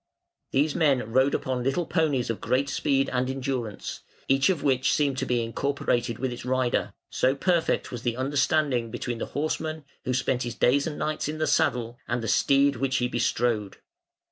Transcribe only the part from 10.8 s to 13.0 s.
and nights in the saddle, and the steed which